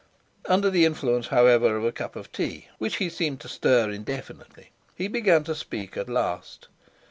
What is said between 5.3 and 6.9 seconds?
to speak at last.